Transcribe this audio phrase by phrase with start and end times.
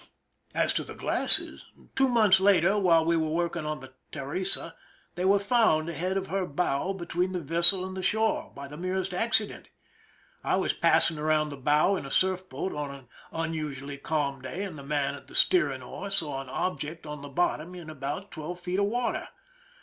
[0.55, 1.63] As to the glasses:
[1.95, 4.73] two months later, while we were working on the Teresa^
[5.13, 8.77] they were found ahead of her bow between the vessel and the shore, by the
[8.77, 9.67] merest accident.
[10.43, 14.63] I was passing around the bow in a surf boat on an unusually calm day,
[14.63, 18.31] and the man at the steering oar saw an object on the bottom in about
[18.31, 19.27] twelve feet of water.